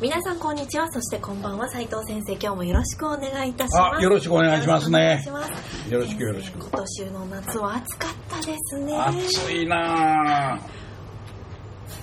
[0.00, 0.90] 皆さんこんにちは。
[0.90, 1.68] そしてこんばんは。
[1.68, 2.32] 斉藤先生。
[2.32, 3.98] 今日もよろしくお願いいたします。
[3.98, 5.22] あよろしくお願いしますね。
[5.90, 8.96] よろしくよろしく今年の夏は暑かったですね。
[8.96, 10.58] 暑いなあ。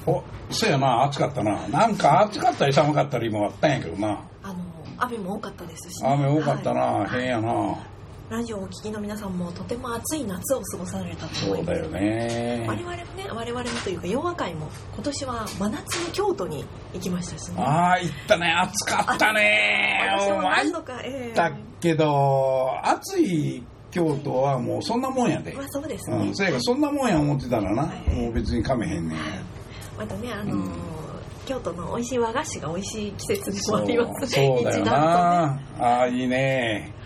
[0.06, 1.68] おそうやな暑かったな。
[1.70, 4.10] なんか暑かったり寒かったりもあったんやけどな。
[4.44, 4.56] あの
[5.00, 7.10] 雨も多かったですしね、雨多かったな、はい。
[7.10, 7.80] 変やな
[8.30, 11.80] ラジオをお聞きの皆さんもとても暑い夏を過ごされたと思います。
[11.82, 12.66] そうだよね。
[12.68, 17.64] 我々もね我々もというか洋和会も今年は真夏の京都に行きましたしね。
[17.64, 18.52] ああ行ったね。
[18.52, 20.02] 暑かったね。
[20.20, 21.34] 私も何度か、ええ。
[21.34, 25.54] だけど暑い京都はもうそんなもんやで。
[25.54, 28.14] まあそうですね、うん、そやからそんなもんや思ってたらな、はい。
[28.14, 29.18] もう別にかめへんねん。
[29.98, 30.72] またねあのーうん。
[31.46, 34.92] 京都の美味しい和菓子が美味しい季節でもありますそうだよ一段とね。
[34.92, 36.92] なああいいね。
[36.92, 36.98] はい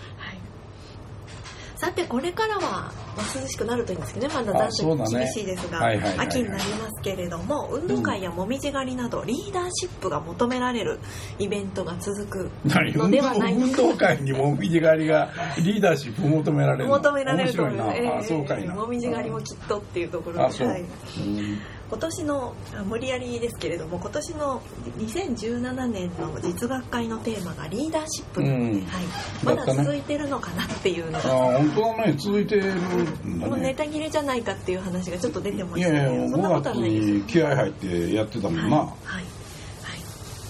[1.82, 4.34] さてこれからは、まあ、涼しくなるといいんですけどね。
[4.36, 5.84] まだあ残暑厳しいですが、
[6.20, 11.00] 秋になりますけれども運動会やもみじ狩りなどリーダーシップが求められる
[11.40, 16.84] イベントが続くのではない運動会にもみじ狩りがリーダーシップ求められる。
[16.84, 18.76] の求められると思います面白いな、あそうかいな。
[18.76, 20.86] もみじ狩りもきっとっていうところで、はい、う
[21.24, 21.60] ん
[21.92, 24.62] 今年のあ無理やりですけれども今年の
[24.98, 28.42] 2017年の実学会のテーマがリーダーシップ。
[28.42, 29.06] なので、うんはい、
[29.44, 37.28] まだ続いてるのかなっていうのあが、本当だね続いてるんだもうネねタ切れじゃないかっていう話がちょっと出てまいしたやいや5けどそんなことは月ないです。
[37.28, 38.88] 気合入ってやってたもんな、はい、はい。
[39.04, 39.26] はい、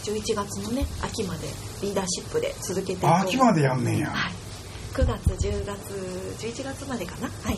[0.03, 1.48] 11月のね秋まで
[1.81, 3.09] リーダーシップで続けていこう。
[3.09, 4.33] あ秋までやんねんや、はい、
[4.94, 7.28] 9月10月11月までかな。
[7.28, 7.58] はい。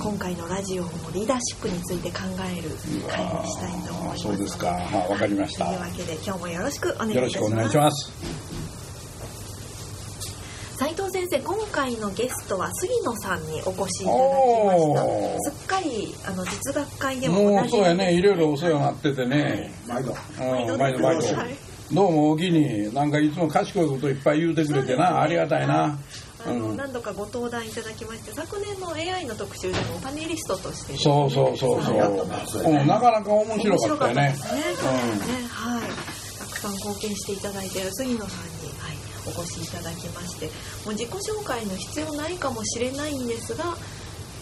[0.00, 2.68] 今回のラジオもリーダーシップについて考える
[3.08, 4.22] 会にしたいと思います。
[4.22, 4.70] そうですか。
[4.92, 5.66] まあわかりました。
[5.66, 7.30] というわけで今日もよろしくお願いいた
[7.70, 8.12] します。
[10.76, 15.50] 斉藤先生今回のゲストは杉野さんにお越しいただきました。
[15.50, 18.14] すっかりあの実学会でも同じもうそうやね。
[18.14, 20.10] いろいろお世話になっててね、毎度。
[20.10, 20.16] うん
[20.48, 21.56] 毎度毎度はい。
[21.92, 25.98] どうもおおきになんかいつも賢いこといっぱい言うてくれてな、ありがたいな
[26.46, 26.76] あの、うん。
[26.76, 34.22] 何度かご登壇いただきまして昨年の AI の特集でもパネリストとしてね、そうそうそうそう、やったなそれうん、なかなか面白かったよね。
[34.22, 35.48] ね去年ね。
[35.48, 36.14] はい。
[36.38, 38.96] たくさん貢献していただいている杉野さんに、はい、
[39.26, 40.46] お越しいただきまして
[40.84, 43.76] もう自己紹介の必要ないかもしれないんですが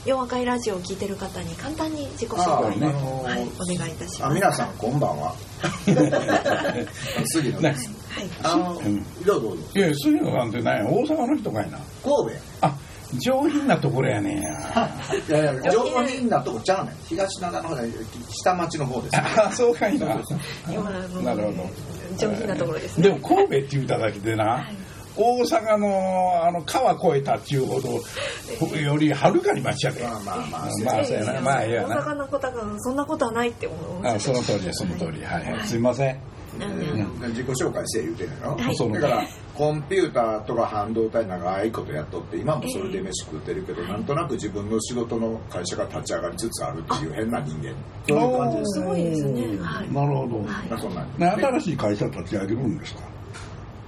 [0.04, 2.86] 洋和会ラジオを聞いてる方に簡単に自己紹介ね。
[2.86, 4.30] はい、お願いいたします。
[4.30, 5.32] あ皆さんこんばんは。
[7.26, 7.90] 杉野ねです。
[8.10, 8.28] はい。
[8.42, 9.04] あの、うん。
[9.24, 11.78] どうぞどうぞいや杉野さんって何や大阪の人かいな。
[12.02, 12.38] 神戸。
[12.62, 12.76] あ
[13.18, 14.50] 上品なところやねんや。
[15.28, 16.94] いやいや上品なとこちゃうねん。
[17.06, 17.88] 東灘の方で
[18.30, 19.16] 下町の方です。
[19.16, 20.06] あそうかいな。
[20.06, 21.70] なるほど。
[22.18, 23.04] 上品なところですね。
[23.04, 24.68] でも神戸って言っただけでな、
[25.16, 30.84] 大阪のあの川越えたっちゅうほどよりはるかに町やで、まあまあまあうん。
[30.84, 31.40] まあそうやな。
[31.40, 34.06] まあええやな大阪の方がそんなことはないって思う。
[34.06, 35.22] あその通りですその通り。
[35.24, 35.66] はいはい。
[35.66, 36.18] すいません。
[36.58, 38.92] なんであの自己紹介せえ言うてんのよ、はい。
[38.92, 47.74] だからコンピューターとか半導体長いことやっとって今もそれで飯食ってるけど、なんとなく自分の仕事の会社が立ち上がりつつあるっていう変な人間
[48.06, 49.42] そういう感じですすごいですね。
[49.62, 49.92] はい。
[49.92, 50.66] なるほど、はい。
[50.68, 51.36] まあそんな。
[51.36, 53.00] 新しい会社立ち上げるんですか？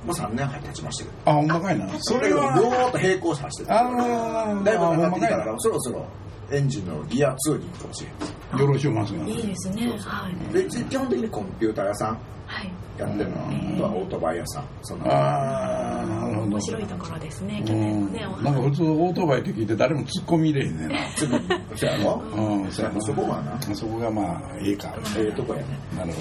[0.04, 1.31] もう3年半経ちましたけど。
[1.31, 1.88] あほんまかいな。
[1.98, 3.72] それをぼーっと並行させて。
[3.72, 6.06] あのだいぶあほん分かってきたからそろそろ
[6.50, 9.88] エンジンのギア2に行くかもしれよろしゅうますがいいですね。
[9.98, 10.62] はいない。
[10.65, 12.19] で基本的にコンピューター屋さん。
[12.47, 12.70] はい。
[12.98, 13.37] やってるの。
[13.38, 14.65] は、あとはオートバイ屋さん。
[14.82, 16.42] そんなああなるほど。
[16.42, 18.26] 面白いところですねう去年ね。
[18.26, 20.98] おなんか話普通オートバイって聞いて誰も突っ込み入れへんねんな。
[21.16, 21.41] 次に
[21.75, 22.22] そやろ？
[22.36, 22.82] うんそ
[23.15, 23.60] こがな。
[23.75, 24.94] そこがまあええか。
[25.16, 25.66] ええとこやね。
[25.97, 26.21] なるほ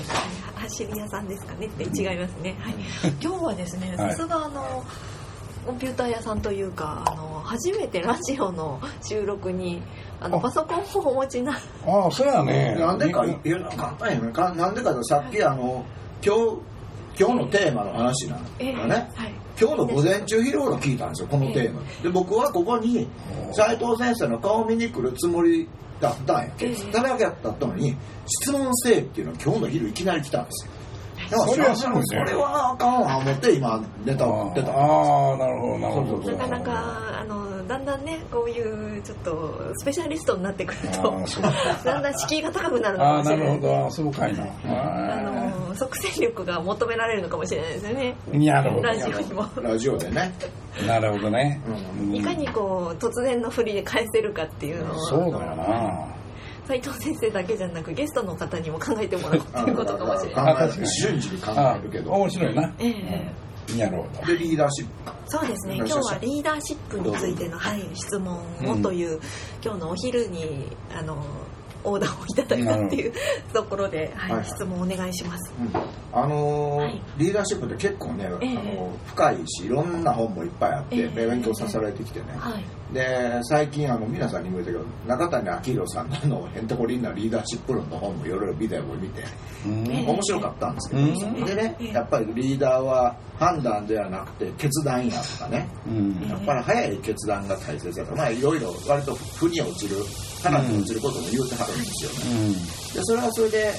[0.73, 2.73] 走り屋さんですかねって違いますね、はい、
[3.21, 4.09] 今日はですねはい。
[4.11, 4.83] さすがあの
[5.65, 9.81] コンピューター屋さんというかあの初めてラジオの収録に
[10.19, 10.41] あのあ。
[10.41, 11.53] パソコンをお持ちな
[11.85, 12.75] どああそうやね。
[12.75, 15.85] なんでかいや簡単やねかなんでかとさっきあの
[16.25, 16.41] 今日
[17.17, 19.33] 今日のテーマの話なんえだね、はい。
[19.61, 21.81] 今日の午前中昼頃聞いたんですよこのテーマ。
[22.01, 23.07] で僕はここに
[23.53, 25.69] 斉藤先生の顔見に来るつもり
[26.03, 26.75] だったんやけええ。
[26.91, 27.95] どだらけやったのに
[28.27, 30.71] 質問せえっていうのを今日の昼いきなり来たんですよ。
[31.31, 33.17] だからそれはそれはあかんわ。
[33.17, 34.71] 思って今ネタを送ってた。
[34.71, 36.31] ああなるほどなるほど。
[36.31, 41.11] なかなかあのだんだんねこういうちょっとスペシャリストになってくると
[41.85, 43.47] だんだん敷居が高くなるのかああもしれない。
[43.47, 43.91] なるほど。
[43.91, 44.43] そうかいな。
[44.65, 48.15] あの即戦力が求められるのかもしれないですよね。
[48.31, 48.83] なるほど。
[48.83, 49.45] ラジオにも。
[49.61, 50.33] ラジオでね。
[50.87, 51.61] なるほどね、
[51.99, 52.15] うん。
[52.15, 56.07] いかにこう突然の振りで返せるかっていうのをそうだよな。
[56.67, 60.77] 斉藤先生だけじゃなくゲストの方にも考えてもらうっていうことかもしれ考ないあ確かに。
[60.77, 62.11] える瞬時に考あえるけど。
[62.11, 63.31] 面白いな、ええ
[63.69, 64.87] うん、なるほどでリーダーシッ
[65.25, 65.77] そうですね。
[65.77, 69.19] 今日はリーダーシップについての、はい、質問をという、
[69.63, 71.25] 今日のお昼にあの
[71.83, 73.13] オーダーをいただいたっていう
[73.53, 74.45] ところで、はいはいはい。
[74.45, 75.51] 質問お願いします。
[75.51, 75.83] プ、うん。
[76.13, 77.01] あのーはい。
[77.17, 78.57] リーダーシップって結構ね、ええ。
[78.57, 81.23] あの深いしいろんな本もいっぱいあって、ええ。
[81.33, 89.23] 勉強させられてきてね、はい、で最近あの皆さんにも言ったけど中谷明宏さんのあのへんてこりんなリーダーシップ論の本もいろいろビデオを見て
[89.65, 91.45] 面白かったんですけど、うん。
[91.45, 91.93] でねええ。
[91.93, 95.67] やっぱりリーダーは判断ではなくて決断やとかね。
[95.87, 96.29] うん。
[96.29, 98.15] やっぱり早い決断が大切だと。
[98.15, 99.97] まあいろいろ割と負に落ちる
[100.43, 102.55] 腹に落ちることも言うてはるんですよね、
[102.93, 103.73] でそれはそれで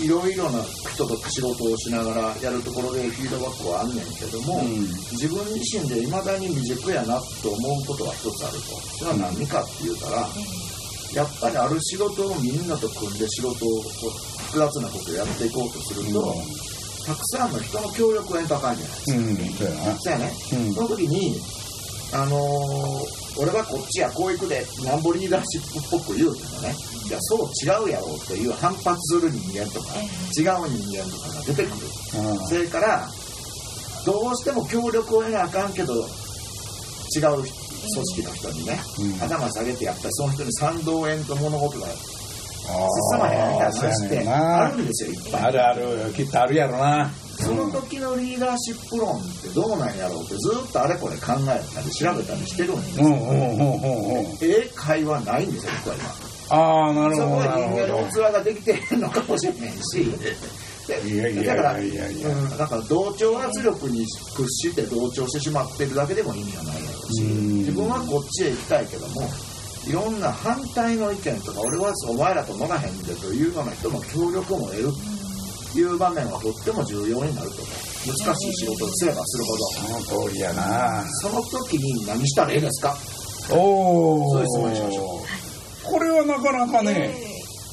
[0.00, 0.62] いろいろな
[0.94, 4.80] 人と仕事をしながらやるところでフィードバックはあんねんけども、うん。
[5.12, 8.80] 自分自身でいまだに未熟やなと思うことは一つあると。
[8.98, 10.28] それは何かって言うたら、
[11.14, 13.82] やっぱりある仕事をみんなと組んで仕事を
[14.48, 16.34] 複雑なことをやっていこうとすると、
[17.06, 19.18] たくさんの人の協力を得たかんじゃないですか。
[19.18, 20.74] うん、うん、そうやなそうやね、うん。
[20.74, 21.40] その時に、
[22.14, 26.74] あのー俺はこっちやこう行くでなんぼリーダーシップっぽく言うてもね。
[27.06, 29.88] いやそう違うやろっていう反発する人間とか、
[30.38, 31.74] 違う人間とかが出てくる、
[32.30, 32.46] うん。
[32.46, 33.08] それから
[34.06, 37.48] どうしても協力を得なあかんけど違う組
[38.06, 39.22] 織の人にね、うん。
[39.22, 41.96] 頭下げてやっぱりその人に賛同縁と物事が進
[43.14, 45.42] あまへんみた話ってあるんですよいっぱい。
[45.42, 46.12] あるある。
[46.14, 47.10] きっとあるやろな
[47.42, 54.38] その時のリーダーシップ論ってどうなんやろうってずっとあれこれ考えたり調べたりしてるんですよ、うんうんうんうんうん。
[54.40, 55.96] 英会話ないんですよ僕は。
[55.96, 60.12] 今ああなるそこほどなは人間の器ができてるのかもしれへんし。
[61.46, 61.78] だから
[62.58, 64.04] だから同調圧力に
[64.34, 67.22] 屈して同調してしまってるだけでも意味がないやろうし。
[67.22, 67.58] うん。
[67.58, 69.22] 自分はこっちへ行きたいけども
[69.86, 74.92] いろんな反対の意見とか俺はお前らと乗らへんでというような人の協力も得る。
[74.92, 75.21] と
[75.78, 77.66] いう場面はとっても重要になると思う。
[78.26, 79.64] 難しい仕事をすればするほど。
[79.66, 81.04] その通りやな。
[81.20, 82.96] その時に何したらいいですか？
[83.50, 85.22] おおそういう質問しましょ
[85.84, 87.10] これはなかなかね、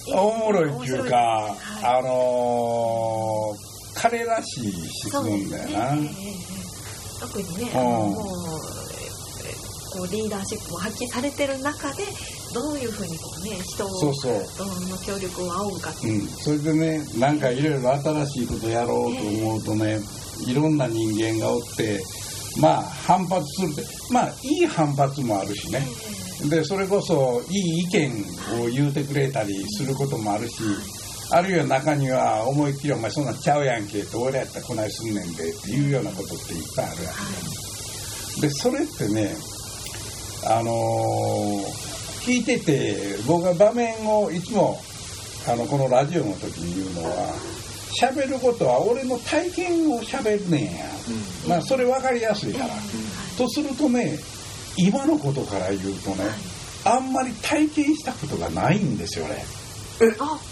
[0.07, 0.15] ええ。
[0.15, 1.85] おもろいっていうか、はい。
[1.85, 3.69] あのー
[4.01, 5.89] 彼らしい質問だよな、
[7.19, 7.81] 特にね、うん。
[7.81, 8.15] もう
[9.45, 9.51] え
[9.91, 12.03] こうリーダーシップも発揮されてる中で
[12.53, 14.33] どういうふうにこうね人をそうそう。
[14.89, 16.07] の協力を仰ぐかって。
[16.07, 19.99] うん、それでねなんかいろいろ新しいことやろうと思うとね
[20.47, 21.99] いろんな人間がおって
[22.59, 25.85] まあ反発するってまあいい反発もあるしね。
[26.49, 28.25] でそれこそいい意見
[28.63, 30.55] を言うてくれたりすることもあるし
[31.31, 37.11] あるいは中には思いっきり「お前そんなんちゃうやんけ」って俺やったらこないすんねんでっていうようなことっていっぱいあるや
[38.37, 39.35] んでそれってね
[40.45, 41.88] あのー
[42.29, 42.95] 聞いてて
[43.27, 44.79] 僕は場面をいつも
[45.47, 47.33] あのこのラジオの時に言うのは
[47.99, 50.85] 喋ることは俺の体験を喋るねんや、
[51.47, 52.75] まあそれ分かりやすいから、
[53.35, 54.19] とするとね
[54.77, 56.25] 今のことから言うとね
[56.85, 59.43] あんまり体験したことがないんですよね。
[59.99, 60.48] あえあそ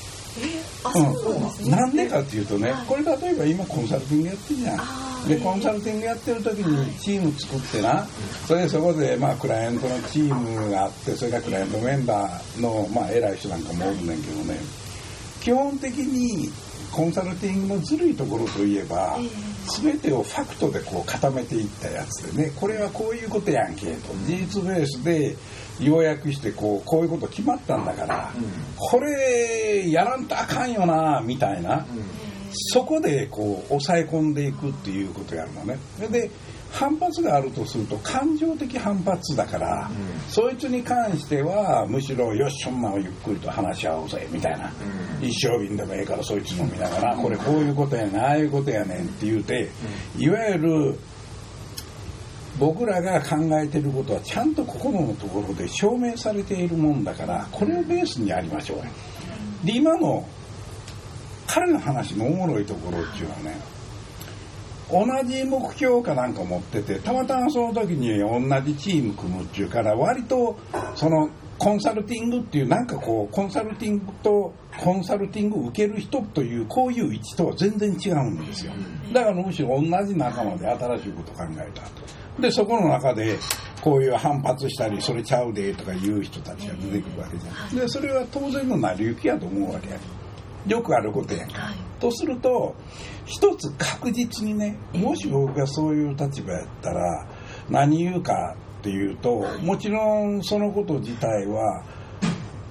[0.94, 2.86] うなんなんでかっていうとね、はい。
[2.86, 8.06] これ例えば今コンサルティングやってるじゃんでコンサルティングやってる時にチーム作ってな
[8.48, 14.60] それでそこでまあクライアントのチームがあってそれからクライアントメンバーのまあ偉い人なんかもおるねんけどね。
[15.42, 16.52] 基本的に
[16.92, 19.30] コンサルティングのずるいところといえばええ。
[19.82, 22.52] 全てをファクトでこう固めていったやつでね。
[22.56, 24.14] これはこういうことやんけと。
[24.26, 25.36] 事実ベースで
[25.80, 28.32] 要約してこうこういうこと決まったんだから
[28.76, 31.86] これやらんとあかんよなみたいな。
[32.50, 35.78] そこでこう抑え込んでいくっていうことやるのね。
[36.10, 36.32] で
[36.72, 39.90] 反発があるとすると感情的反発だから、
[40.30, 44.72] そいつに関してはむしろよしそんなんをゆっくりと話し合おうぜみたいな、
[45.22, 49.70] 一升瓶でもええからそいつ飲みながら、これこういうことやねああいうことやねんって言うて、
[50.18, 51.00] いわゆる
[52.60, 58.84] 僕らが考えてることはちゃんと心のところで証明されているもんだからこれをベースにやりましょうよ
[59.64, 60.28] で今の
[61.46, 63.78] 彼の話のおもろいところっていうのはね
[64.90, 70.58] 同じ目標かなんか持っててたまたまその時に同じチーム組むっていうから割と
[70.96, 78.72] そのコンサルティングっていうなんかこうコンサルティングとコンサルティングを受ける人というこういう位置とは全然違うんですよ。
[79.12, 82.17] だからむしろ同じ仲間で新しいこと考えたと。
[82.40, 83.38] でそこの中で
[83.82, 87.76] こういう反発したりそれちゃうでとかいう人たちが出てくるわけじゃん。
[87.76, 89.98] でそれは当然の成り行きやと思うわけや。
[90.68, 91.46] よくあることや。
[91.46, 92.76] んか、とすると
[93.26, 97.26] 一つ確実にねもし僕がそういう立場やったら
[97.70, 101.84] 何言うかっていうともちろんそのこと自体は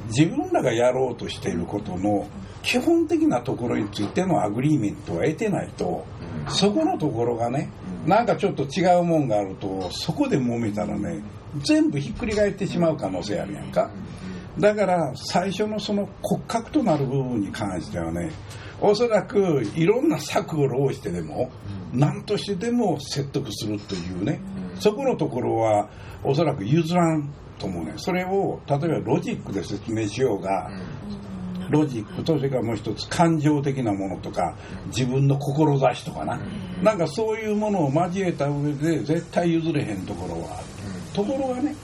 [0.08, 2.28] 自分らがやろうとしていることの
[2.62, 6.04] 基本的なところについての agreement を得てないと
[6.48, 7.70] そこのところがね
[8.06, 11.22] なんかちょっと違うもんがあるとそこで揉めたらね
[11.58, 13.90] 全部ひっくり返ってしまう可能性あるやんか。
[14.58, 18.30] だから最初のその骨格となる部分に関してはね
[18.80, 21.50] おそらくいろんな策を弄してでも
[21.92, 24.40] 何としてでも説得するというね
[24.78, 25.90] そこのところは
[26.24, 30.70] おそらく譲らんと思うねそれを例えばロジックで説明しようが、
[31.70, 34.56] ロジックとそれからもう一つ感情的なものとか
[34.86, 36.40] 自分の志とかな、
[36.82, 40.66] なんかそういうものを交えた上で絶対譲れへんところはある、
[41.12, 41.74] ところがね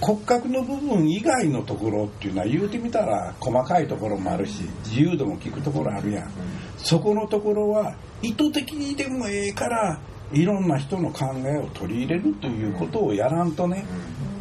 [0.00, 6.30] 骨格の部分以外のところっていうのは言うてみたら細かいところもあるし自由度も効くところあるやん、
[6.76, 10.00] そこのところは意図的にでもええから
[10.32, 13.84] いろんな人の考えを取り入れるということをやらんとね、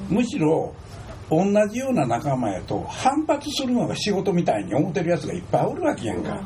[0.09, 0.73] むしろ
[1.31, 6.43] 同じような仲間やと反発するのが仕事みたいに思ってるやつがいっぱいおるわけやんか。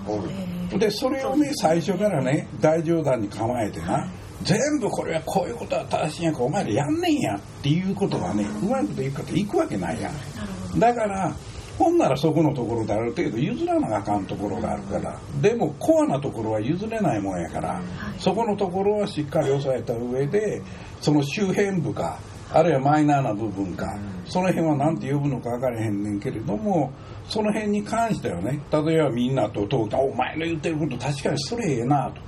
[0.77, 4.08] でそれをね最初からね大冗談に構えてな
[4.44, 10.80] 全部これはこういうことは正しいんやからお前らやんねんやっていうことがねうまいこといくかっていくわけないやん。
[10.80, 11.36] だから
[11.80, 17.82] ほんならそこのところである程度譲らなあかんところがあるからでもコアなところは譲れないもんやから
[18.18, 20.62] そこのところはしっかり押さえた上で
[21.01, 22.20] その周辺部か
[22.55, 23.85] あるいはマイナーな部分か。
[24.25, 26.91] その辺は何て呼ぶのか分からへんねんけれども
[27.29, 32.21] その辺に関してはね例えばみんなと通った「お前の言ってること確かにそれええな」と、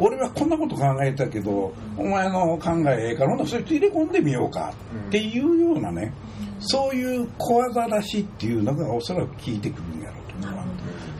[0.00, 4.72] 俺はこんなこと考えたけどお前の考えええからほんならそれ入れ込んでみようか。
[5.06, 6.12] っていうようなね、
[6.58, 10.64] そういう小技出しっていうのがおそらく効いてくるんやろうと思う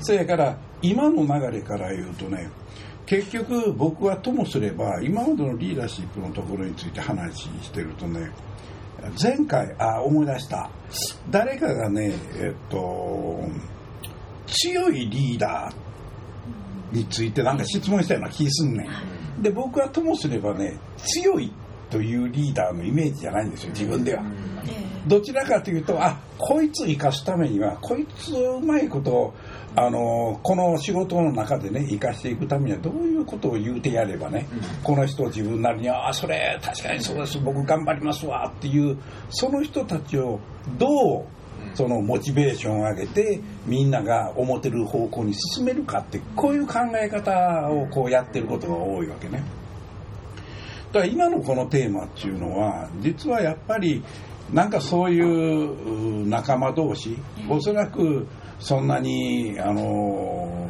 [0.00, 2.48] そやから今の流れから言うとね
[3.06, 8.30] 結局僕はともすれば今までのリーダーシップのところについて話してるとね
[9.20, 10.70] 前回あ思い出した。
[11.30, 13.40] 誰かがねえっと
[14.46, 18.88] 強いリーダーについてなんか質問したような気すんね
[19.38, 19.42] ん。
[19.42, 21.52] で僕はともすればね強い
[21.94, 24.24] というリーダーのイメージじゃないんですよ自分では。
[25.06, 29.32] どちらかというとあこいつ生かすためにはこいつをうまいこと
[29.76, 34.48] あのこの仕事の中でね生かしていくためにはどういうことを言うてやればね、
[34.82, 38.98] この人自分なりに「ああそれ確かにそうです僕頑張りますわ」っていう
[39.30, 40.40] その人たちを
[40.78, 41.24] どう
[41.74, 49.44] そのモチベーションを上げてみんなが思ってる方向に進めるかってこういう考え方をこうやってることが多いわけね。
[50.94, 54.00] だから今のこのテーマっていうのは実はやっぱり
[54.52, 57.18] なんかそういう仲間同士
[57.50, 58.28] おそらく
[58.60, 60.68] そんなにあの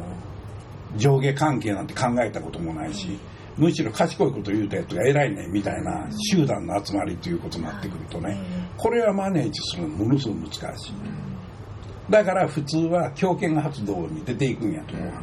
[0.97, 3.19] 上下関係なんて考えたこともないし
[3.55, 8.35] むしろ賢いこと言うたやつが偉いねみたいな集団の集まりということになってくるとね
[8.77, 10.93] これはマネージするのものすごく難しい。
[12.09, 15.13] だから普通は強権発動に出ていくんやと思う。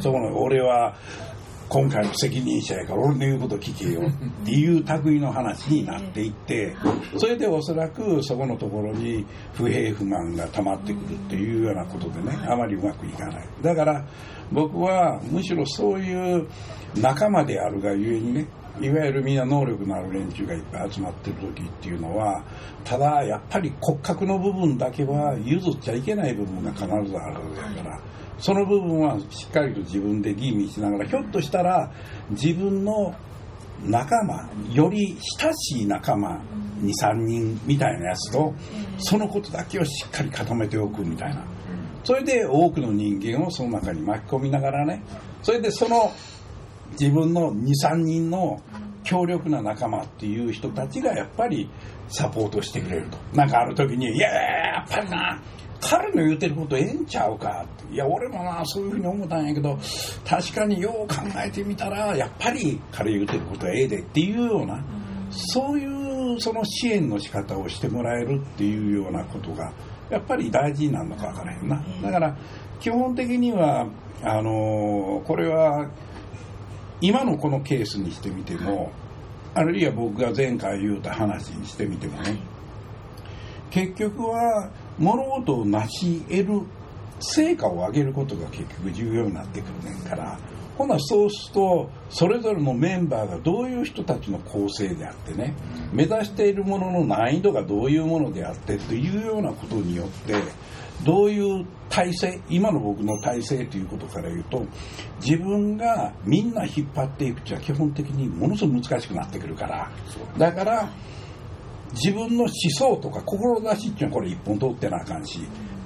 [0.00, 0.96] そこの俺は
[1.72, 6.76] 今回の責任者やから俺の言うこと聞けよっていう類の話になっていって
[7.16, 9.24] それでおそらくそこのところに
[9.54, 13.48] 不平不満が溜まってくるっていうようなことでねあまりうまくいかない。
[13.62, 14.04] だから
[14.52, 16.46] 僕はむしろそういう
[16.96, 18.46] 仲間であるがゆえにね
[18.78, 22.44] いわゆるみんな能力のある連中がいっぱい集まってる時っていうのは
[22.84, 27.10] ただやっぱり骨格の部分だけは譲っちゃいけない部分が必ずある
[27.76, 28.00] やから
[28.38, 31.92] その部分はしっかりと自分で吟味しながらひょっとしたら
[32.30, 33.14] 自分の
[33.84, 36.40] 仲間より親しい仲間
[36.82, 38.54] 23人みたいなやつと
[38.98, 41.44] そのことだけをしっかり固めておくみたいな。
[42.04, 45.04] それで多くの人間をその中に巻き込みながらね
[45.42, 46.12] それでその
[46.98, 48.60] 自分の23人の
[49.04, 51.70] 強力な仲間っていう人たちがやっぱり
[52.08, 53.18] サポートしてくれると。
[53.36, 55.40] なんかある時に「いややっぱりな
[55.82, 59.78] 彼の言うてることええんちゃうか」って「いや俺もなそういうふうに思ったんやけど
[60.24, 64.82] 確かによう考えてみたらやっぱり彼言うてることはええで」っていうような
[65.30, 69.72] そういうその支援の仕方をしてもらえるっていうようなことが
[70.08, 71.82] やっぱり大事になるのか分からへんな。
[72.02, 72.36] だから
[72.80, 73.86] 基本的には
[74.22, 75.88] あのこれは
[77.00, 78.92] 今のこのケースにしてみても
[79.54, 82.38] あるいは僕が前回言うた話にしてみてもね
[83.70, 86.60] 結局は物事を成し得る
[87.20, 90.38] 成果を上げることが結局重要になってくるねんから
[90.76, 95.54] ほなそうするとそれぞれのメンバーがどういう人たちの構成であってね
[95.92, 100.34] 目指しているものの難易度がどういうものであってというようなことによって
[101.04, 104.64] どういう体制今の僕の体制ということから言うと
[105.20, 109.90] 自分がみんな引っ張っていくじゃ基本的にものすごく難しくなってくるから。
[110.38, 110.88] だから
[111.92, 115.40] 自分の思想とか志っていうのはこれ一本通ってなあかんし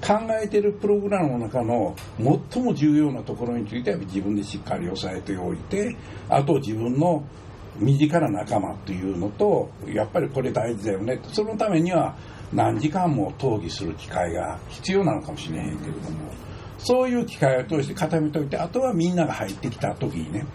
[0.06, 1.96] 考えてるプログラムの中の
[2.52, 5.96] 最も重要なところについては自分でしっかり押さえておいて
[6.28, 7.24] あと自分の
[7.78, 12.16] 身近な仲間っていうのとやっぱりこれ大事だよねそのためには
[12.52, 16.30] 何時間も討議する機会が必要なのかもしれへんけれども
[16.78, 20.46] そういう機会を通して固めておいてあとはみんなが入ってきた時にね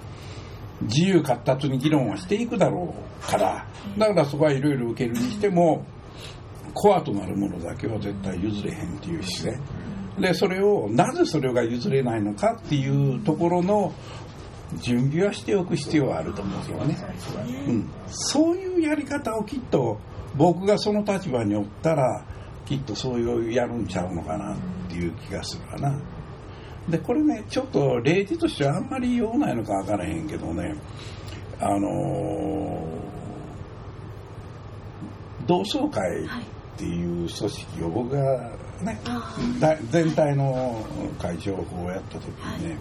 [0.84, 3.66] 自由闊達に議論はしていくだろうから
[3.98, 5.86] だからそこはいろいろ受けるにしても
[6.74, 9.64] コアとなるものだけは絶対譲れへんっていう姿勢。
[10.20, 13.94] でそれをなぜそれが譲れないのかっていうところの
[14.80, 20.00] 準備はしておく必要はあると思うんですよね、うん、そういうやり方をきっと
[20.36, 22.26] 僕がその立場におったら
[22.66, 24.58] きっとそういうやるんちゃうのかなっ
[24.90, 25.98] ていう気がするかな
[26.92, 30.76] でこれねちょっと例示としてはあんまり用ないのか分からへんけどね
[31.60, 39.00] あのー、同窓会っていう組織を僕がね、
[39.92, 40.84] 全体の
[41.20, 41.58] 会長を
[41.92, 42.26] やった時
[42.60, 42.78] にね、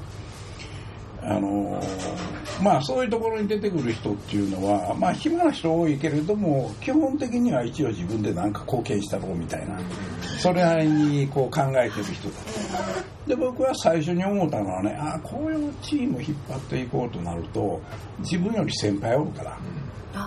[1.23, 1.81] あの
[2.63, 9.79] まあそういうところに出てくる人っていうのはまあ暇な人多いけれども基本的には一応自分で何か貢献したろうみたいな
[10.39, 12.61] それなりにこう考えてる人たち
[13.27, 17.81] で僕は最初に思ったのはねああこういうチーム引っ張っていこうとなると
[18.21, 19.59] 自分より先輩おるから。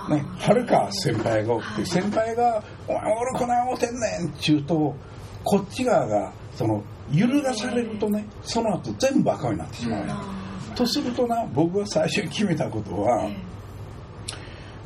[0.10, 4.96] ね、はるか先輩がおって先輩が「お前俺こない思てんねん」っちゅうと
[5.44, 6.82] こっち側がその
[7.12, 10.04] 揺るがされるとねその後全部赤になってしまう。
[10.74, 13.30] とするとな僕が最初に決めたことは、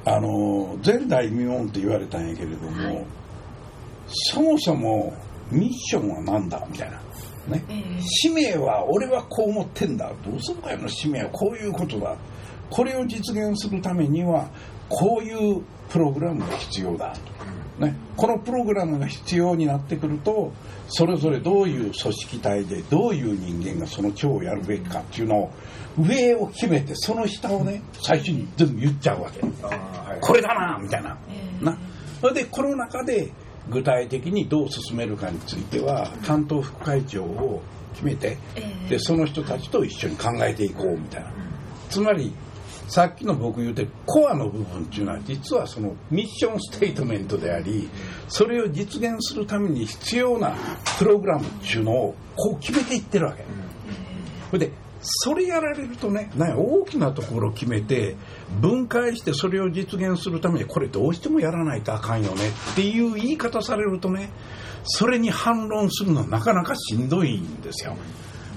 [0.05, 3.05] あの前代未聞って言われたんやけれども、はい、
[4.07, 5.13] そもそも
[5.51, 7.01] ミッションは何だみたいな。
[7.47, 7.63] ね、
[8.01, 10.11] 使命は俺はこう思ってんだ。
[10.23, 12.15] 同窓会の使命はこういうことだ。
[12.69, 14.49] これを実現するためには
[14.89, 17.13] こういうプログラムが必要だ
[17.79, 20.51] ね、このプログラムが必要になってくると
[20.87, 25.51] それぞれどういう組織体でどういう人間がその長をやるべきかっていうのを
[25.99, 29.47] 上を決めてその下をね最初に全部言っちゃうわけ、は
[30.15, 31.17] い、これだなみたいな,、
[31.61, 31.77] な
[32.19, 33.31] それでこの中で
[33.69, 37.61] 具体的にどう進めるかについては担当副会長を
[37.93, 38.37] 決めて
[38.89, 41.31] でその人たちと一緒に考えていこうみたいな。
[41.89, 42.33] つまり
[42.87, 47.89] さっきの僕言うてるコアの部分っていうのは実はそのミッションステートメントであり
[48.29, 50.55] それを実現するために必要な
[50.97, 53.43] プログラムっていうのをこう決めていってるわけ。
[54.49, 54.71] それで
[55.01, 58.15] それやられるとね大きなところを決めて
[58.59, 64.31] 分解してそれを実現するためにこれどうしてもやらないとあかんよねっていう言い方されるとね
[64.83, 67.95] それに反論するのはなかなかしんどいんですよ。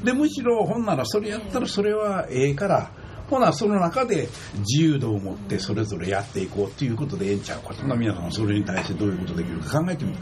[0.04, 2.90] でむしろほんならそれやったらそれはええから
[3.30, 10.18] ほなその中で自由度を持ってそれぞれやっていこうっていうことでええんちゃうかそんな皆さんそれに対してどういうことできるか考えてみる。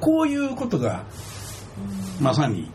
[0.00, 1.04] こういうことが
[2.20, 2.70] まさに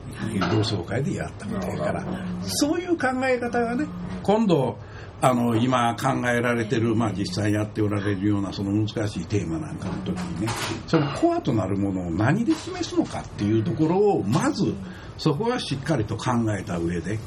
[0.52, 2.04] 同窓会でやったみたいから
[2.44, 3.88] そういう考え方がね
[4.24, 4.78] 今度
[5.22, 10.48] あの今考えられてる、まあ、実際やっておられるようなその難しいテーマなんかの時にね
[10.88, 14.74] そのコアとなるものを何で示すのかっていうところをまず
[15.18, 17.20] そこはしっかりと考えた上で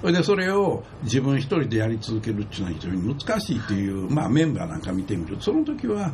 [0.00, 6.12] それでそれを自分一人でやり続けるっていうのは非常に難しいという、まあ、メンバーなんか見てみるとその時は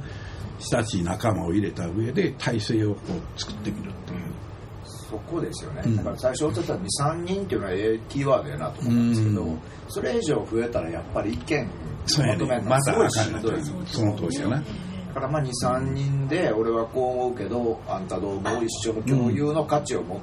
[0.59, 3.01] 親しい仲間を入れた上で体制をこ
[3.37, 4.21] う作ってみるっていう。
[5.15, 11.71] そこですよね、うん、だから最初おっしゃった23人っていうのはええキーワードやなと思うんですけど、うん、それ以上増えたらやっぱり意見
[12.19, 14.65] まとめるのすごいしんどい、その通りやな、だ
[15.15, 18.65] からまあ23人で俺はこう思うけどあんたどう思う？
[18.65, 20.21] 一緒の共有の価値を持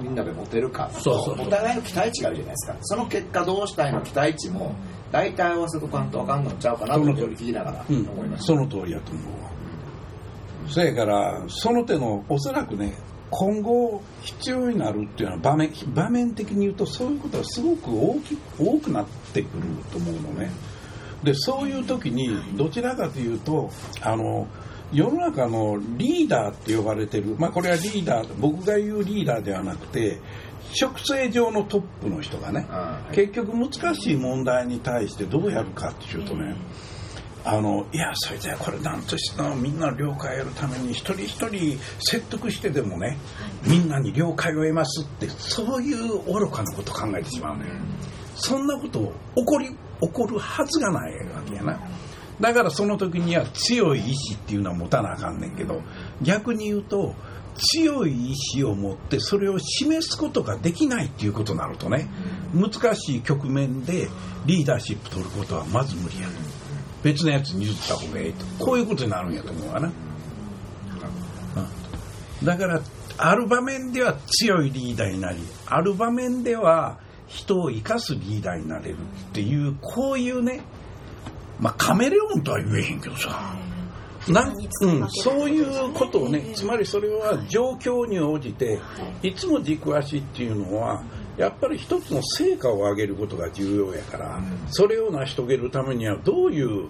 [0.00, 0.90] みんなで持てるか。
[0.92, 2.76] そうそうお互いの期待値があるじゃないですか。
[2.82, 4.74] その結果どうしたいの期待値も
[5.12, 9.50] 大体合わせとかんとあかんのちゃうかなと聞きながら思いまその通りやと思うわ。
[10.68, 12.94] そやからその手のおそらくね
[13.30, 20.50] 今後必要になるっていうのは場面場面的に言うとそういうことはすごく大き多くなってくると思うのね。
[21.22, 23.70] でそういう時にどちらかというと
[24.02, 24.46] あの
[24.92, 30.20] 世の中のリーダーって呼ばれてる、まあ、これはリーダー僕が言うリーダーではなくて
[30.72, 36.56] 植生上のトップの人がね、はい、結局難しい問題に対してどうやるかっていうとね
[37.46, 43.18] あのいやそれじゃこれなんとしてもみんな了解を得るために一人一人説得してでもね、
[43.66, 47.66] みんなに了解を得ますってそういう愚かなこと考えてしまうね、
[48.34, 49.76] そんなこと起こり起
[50.10, 51.78] こるはずがないわけやな
[52.40, 55.82] だからその時には強い意志っていうのは持たなあかんねんけど
[56.22, 57.14] 逆に言うと
[57.56, 62.08] 強い意志を持ってそれを示すことができないっていうことになるとね
[62.52, 64.08] 難しい局面で
[64.46, 66.32] リーダーシップ取ることはまず無理やと。
[67.04, 68.46] 別のやつに譲った方がいいと。
[68.64, 69.90] こういうことになるんやと思うわな、う
[72.42, 72.80] ん、だから
[73.18, 78.98] ある場面では強いリーダーになりある場面では人を生かすリーダーになれるっ
[79.32, 80.62] ていうこういうね
[81.60, 83.56] まあカメレオンとは言えへんけどさ。
[84.28, 88.80] なんうん、そういうことをねつまりそれは状況に応じて
[89.22, 89.34] い。
[89.34, 91.02] つも軸足っていうのは
[91.36, 94.40] やっぱり一つの成果を上げることが重要やから、
[94.70, 96.88] それを成し遂げるためにはどういう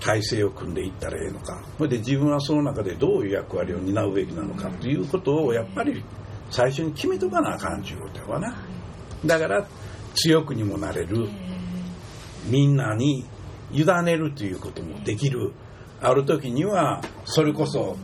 [0.00, 1.62] 体制を組んでいったらいいのか。
[1.76, 6.02] それで自分はその中でどういう役割を担うべきなのかということをやっぱり
[6.50, 8.54] 最初に決めとかなあかんちゅうことやわな。
[9.26, 9.66] だから
[10.14, 11.28] 強くにもなれる。
[12.46, 13.24] みんなに
[13.74, 15.52] 委ねるということもできる。
[16.00, 17.96] ある時にはそれこそ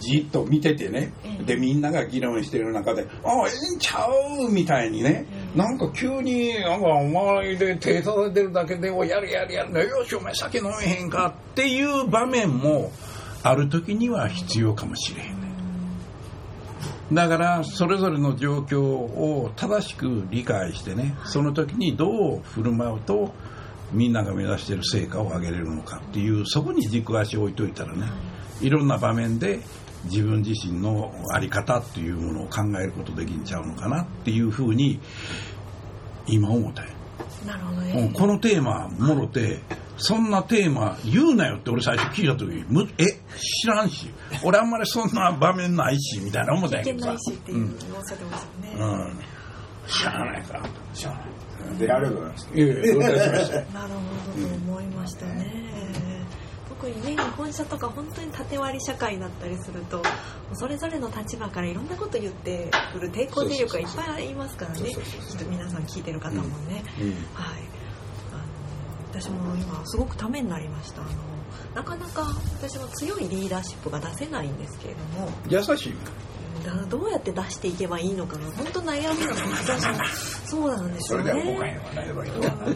[0.00, 1.12] じっと見ててね、
[1.46, 9.88] でみんなが議論してる中で「ああええんちゃう」みたいにね、なんか急になんかお前で手叩いてるだけで「おやるやるやる。
[9.88, 12.90] よしお前酒飲めへんか」っていう場面も
[13.42, 15.52] ある時には必要かもしれへんね。
[17.12, 21.14] だからそれぞれの状況を正しく理解してね。
[21.24, 23.34] その時にどう振る舞うと
[23.92, 28.06] みんなが目指している成果を上げれるのかっていうそこに軸足を置いといたらね
[28.60, 29.60] いろんな場面で
[30.04, 35.00] 自分自身の在り方っていうものを考えることできんちゃうのかなっていうふうに
[36.26, 36.84] 今思った
[37.46, 39.60] なるほどね、このテーマもろて
[39.96, 44.10] そんなテーマ言うなよって俺最初聞いた時むえ知らんし
[44.44, 47.16] 俺あんまりそんな場面ないしみたいな思ったんやけどさ、
[47.48, 47.76] うん、うん、
[49.86, 50.62] 知らないか。
[50.94, 51.32] 知らない。
[51.78, 52.82] でありがとうございますいやいや
[53.72, 55.72] なるほどと思いましたね、
[56.68, 60.02] 特にね日本車とか本当に縦割り社会だったりすると
[60.54, 64.90] それぞれの立場からいろんなこと言ってくる抵抗勢力がいっぱいいますからね。
[64.90, 67.06] きっと皆さん聞いてる方もね、うん。
[67.06, 67.62] うん、はい。
[68.32, 71.02] あの私も今すごくためになりました。
[71.02, 71.10] あの
[71.74, 72.26] なかなか
[72.60, 75.30] 私も強いリーダーシップが出せないんですけれども。
[75.48, 75.94] 優しい
[76.62, 78.50] だどうやって出していけばいいのかな。
[78.52, 80.04] 本当悩みなの私も
[80.46, 81.32] そうなんですよね。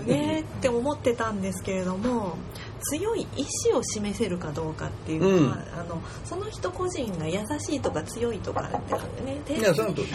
[0.07, 0.41] ね。
[0.41, 2.37] って思ってたんですけれども
[2.81, 8.95] 強い意志を示せるかどうかっていうのは、うん、あのその人個人が優しいとか強いとかって
[9.25, 9.41] ね。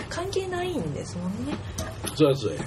[0.10, 1.55] 関係ないんですもんね。
[2.15, 2.57] そうそう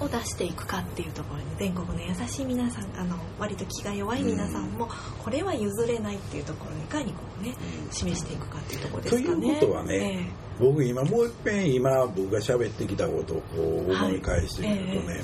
[0.00, 4.88] を出していくかっていうところに全国の優しい皆さんあの割と気が弱い皆さんも、
[5.22, 7.54] これは譲れないっていうところにいかにこうね、
[7.90, 9.36] 示していくかっていうところですかね。
[9.36, 15.18] ということはね、えー、僕今もう一遍今僕が喋ってきたことをこう思い返してみるとね、はい。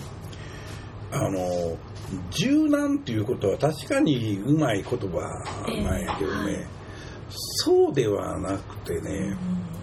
[1.13, 1.77] えー、あの
[2.31, 5.45] 柔軟っていうことは確かにうまい言葉
[5.83, 6.77] なんやけどね、えー
[7.29, 9.76] そうではなくてね、うん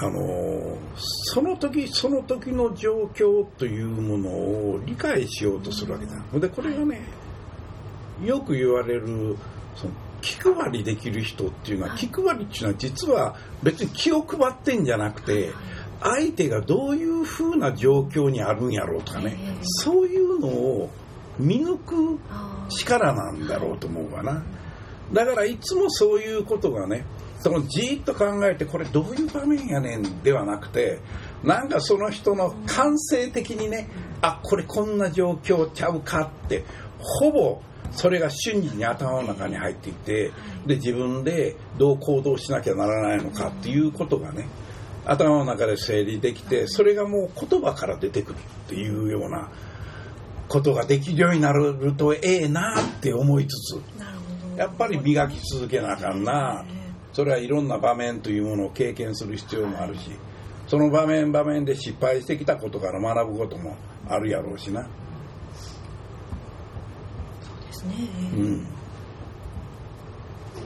[0.00, 6.12] あのその時その時の状況というものを理解しようとするわけだ。
[6.38, 7.02] でこれがね
[8.24, 9.36] よく言われる
[9.74, 15.50] その気配りできる人っていうのは気配りっていうのは実は別に気を配ってんじゃなくて
[16.00, 20.90] 相手がどういうふうな状況にあるんやろうとかねそういうのを
[21.38, 22.18] 見抜く
[22.68, 24.42] 力なんだろうと思うわな。
[25.12, 27.04] だからいつもそういうことがね
[27.40, 30.98] そのじーっと考えてこれどういう場面やねんではなくて
[31.44, 33.88] なんかその人の感性的にね
[34.22, 36.64] あこれこんな状況ちゃうかって
[36.98, 40.32] ほぼそれが瞬時に頭の中に入っていて
[40.66, 44.46] で自分でどう行動しなきゃならないのかっていうことがね
[45.06, 49.48] 頭の中で整理できてそれがもう言葉から出てくるっていうような
[50.48, 56.64] ことができるようになるとええなって思いつつやっぱり磨き続けなあかんな
[57.18, 60.12] それはいろんな場面というものを経験する必要もあるし
[60.68, 63.76] その場面場面で失敗してきたことから学ぶことも
[64.08, 64.84] あるやろうしな。
[64.84, 64.92] そう
[67.66, 67.94] ですね。
[68.36, 68.64] うん。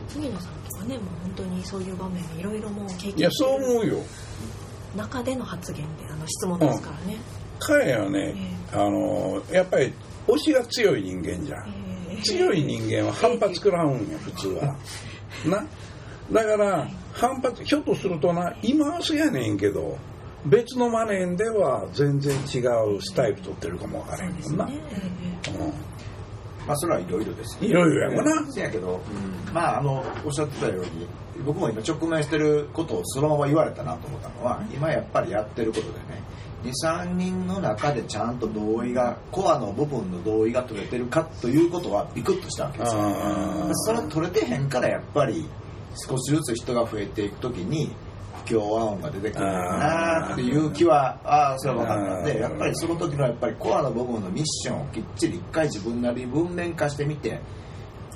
[0.08, 3.96] 杉野さんとかねもう本当にそういう場面いろいろもう経験いやそう思うよ。
[4.94, 7.20] 中での発言であの質問ですからね、うん、
[7.60, 8.34] 彼はね、
[8.70, 9.94] えー、あのやっぱり
[10.26, 11.68] 推しが強い人間じゃん、
[12.10, 14.76] えー、強い人間は反発食らうんや普通は。
[15.46, 15.66] な
[16.32, 19.98] だから反発ひょっとするとな今はそうやねんけど
[20.46, 22.58] 別のマネーでは全然違
[22.96, 24.74] うスタイル取ってるかもわからへんもんな、ね。
[26.66, 27.58] まあそれはいろいろです。
[27.64, 28.52] よいろいろやもんな。
[28.52, 29.00] せやけど、
[29.52, 31.06] まああのおっしゃってたように
[31.44, 36.22] 僕も今直面してることをそのまま言われたなと思ったのは今やっぱりやってることでね
[36.64, 43.70] 23人の中でちゃんと同意がコアの部分の同意が取れてるかということはビクッとしたわけですよ。
[43.72, 45.48] それは取れてへんからやっぱり
[45.96, 47.92] 少しずつ人が増えていくときに
[48.44, 49.46] 不協和音が出てくる。
[49.46, 52.20] のかなっていう気はああそれは分かった。
[52.22, 57.40] んでやっぱりその時のやっぱりコアの部分のミッションをきっちり一回自分なりに文面化してみて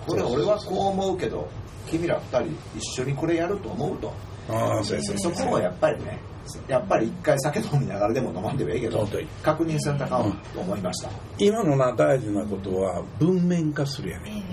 [0.06, 1.48] これ俺はこう思うけど
[1.86, 4.12] 君ら二人一緒にこれやると思うと。
[4.48, 6.20] ああそうそうそこをやっぱりね
[6.68, 14.44] やっぱり一回酒飲みながらでも飲まんでもええけど本当に確認されたかもと思いました、今のな大事なことは文面化するやえね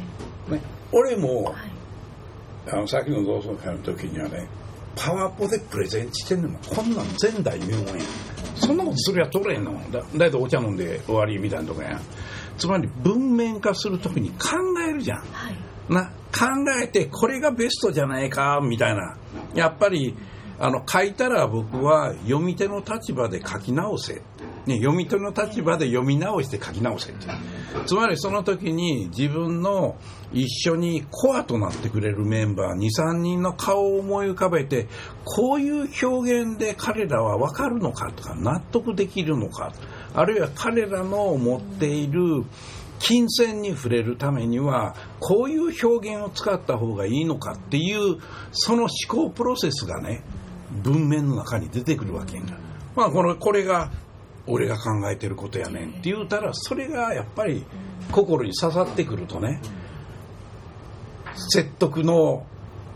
[0.50, 0.52] え。
[0.54, 1.73] ね俺もはい
[2.72, 4.48] あのさっきの同窓会の時にはね
[4.96, 8.00] パワポでプレゼンしてんのもこんなん前代未聞やん。
[8.56, 12.02] そんなことするやつおれへんのだだいたいお茶飲んで終わりみたいなとこやん。
[12.58, 15.18] つまり文面化する時に考えるじゃん。
[15.20, 15.56] はい。
[15.90, 16.48] な考
[16.82, 19.18] えてこれがベストじゃないかみたいな。
[19.56, 20.16] やっぱり
[20.60, 24.22] あの書いたら僕は読み手の立場で書き直せ、
[24.66, 27.28] ね、読み手の立場で読み直して書き直せって。
[27.86, 29.98] つまりその時に自分の
[30.32, 34.88] 一緒にコアとなってくれるメンバー23人の顔を思い浮かべて
[35.26, 39.74] こういう表現で彼らは分かるのかとか納得できるのか。
[40.16, 42.46] あるいは彼らの持っている
[43.00, 48.20] 金銭に触れるためにはこういう表現を使った方がいいのかっていう
[48.52, 50.24] その思考プロセスがね
[50.84, 52.56] 文面の中に出てくるわけやんか、
[52.96, 53.92] まあ、このこれが
[54.46, 55.90] 俺が考えてることやねん。
[55.90, 57.66] って言うたらそれがやっぱり
[58.12, 59.62] 心に刺さってくるとね
[61.50, 62.46] 説得の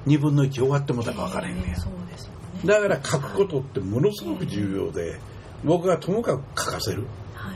[0.06, 2.39] 2分の1終わってもたか分からへんねんええそうですよね。
[2.65, 5.19] だから書くことってものすごく重要で
[5.63, 7.06] 僕はともかく書かせる。
[7.34, 7.54] は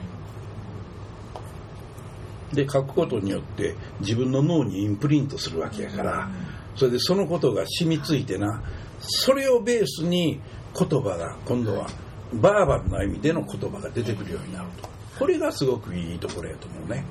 [2.51, 2.55] い。
[2.55, 6.29] で書くことによって自分の脳にインプリントするわけやから
[6.75, 8.61] それでそのことが染みついてな
[9.01, 10.39] それをベースに
[10.77, 11.87] 言葉が今度は
[12.33, 14.89] バーバルな意味での言葉が出てくるようになると。
[15.19, 17.03] これがすごくいいところやと思うね、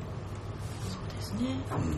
[0.89, 1.51] そうですね。
[1.71, 1.97] うん、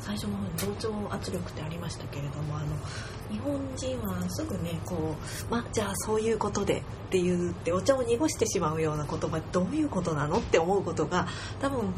[0.00, 2.66] 最初の方に同調圧力ってありましたけれどもあの
[3.30, 5.14] 日本人はすぐねこ
[5.48, 11.26] う、まあ、じゃあそういうことでって言ってお茶を濁してしまうような言葉どういうことなのって思うことが
[11.60, 11.92] 多分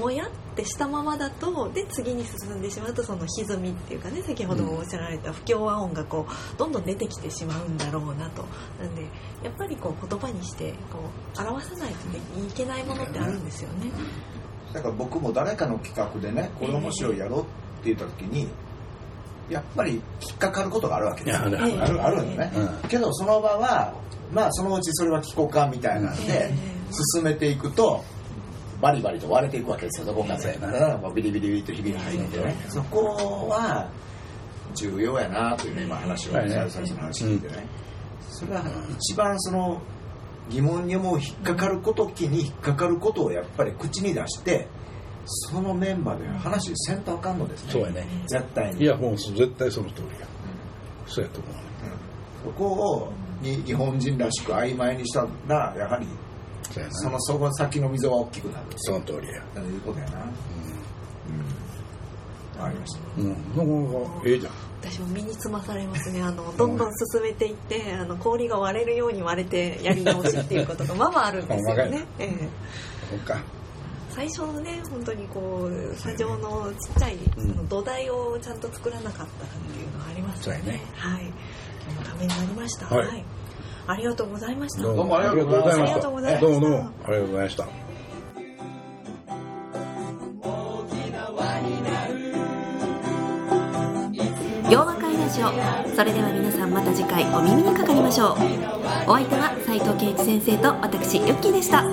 [0.00, 8.44] もやってしたままだとで次に進んでしまうとその歪みっていうかね先ほどもおっしゃられた不協和音がこうどんどん出てきてしまうんだろうなと。
[8.80, 9.02] なんで
[9.42, 10.98] やっぱりこう言葉にしてこ
[11.36, 13.90] う表さないとねいけないものってあるんですよね。
[14.72, 18.48] だから僕も誰かの企画でねこれ面白いやろうって言った時に
[19.50, 21.42] やっぱり引っかかることがあるわけです。
[21.42, 22.02] よいやあるある。
[22.04, 22.88] あるよね、うん。
[22.88, 23.94] けどその場は
[24.32, 26.54] まあそのうちそれは聞こうかみたいなんでえ。
[27.14, 28.04] 進めていくと
[28.82, 30.42] バリバリと割れていくわけですよどこかで。
[30.42, 32.56] そうんもうビリビリビリとひびが入ってね。
[32.68, 33.88] そこは
[34.74, 36.66] 重要やなというね今話をはいね。
[36.68, 37.66] 最初の話聞いてね、
[38.28, 38.64] それは
[38.98, 39.80] 一番その
[40.50, 44.66] 疑問に思う引っかかることきに引っかかることをやっぱり口に出して
[45.24, 47.72] そのメンバーで話せんとあかんのですね。
[47.72, 48.04] そうやね。
[48.26, 48.82] 絶対に。
[48.82, 50.26] いやもう絶対その通りや。
[51.06, 51.52] そうやと思う。
[51.52, 51.62] ね
[52.44, 56.06] そこをに日本人らしく曖昧にしたらやはり
[56.72, 56.94] そうやな。
[56.94, 58.66] そのその先の溝は大きくなる。
[58.76, 59.42] その通りや。
[59.54, 60.12] ということやな。
[60.12, 60.16] う
[62.58, 62.60] ん。
[62.60, 63.00] わかりました。
[63.18, 63.42] うん、うん、なか
[64.08, 64.52] なかええじゃん。
[64.82, 66.22] 私も身につまされますね。
[66.22, 72.48] あのどんどん進めていってあの氷が割れるように割れてやり直しっていうことが まあまああるんですよね、ええ。
[73.10, 73.40] そっか。
[74.10, 77.54] 最初のね本当にこう砂上のちっちゃい、うん。
[77.54, 79.34] その土台をちゃんと作らなかったって
[79.78, 80.62] いうのはありますよね。
[80.64, 80.84] そうやね。
[80.96, 81.32] はい。
[81.84, 82.86] 今日もためになりました。
[82.86, 83.24] はい
[83.86, 84.82] ありがとうございました。
[84.82, 85.82] どうもありがとうございました。
[85.82, 86.46] ありがとうございました。
[86.46, 87.66] どうもどうもありがとうございました。
[94.70, 95.48] 洋和会ラジオ。
[95.94, 98.30] それでは皆さんまた次回お耳にかかりましょう。
[99.06, 101.84] お相手は斉藤圭一先生と私ユッキーでした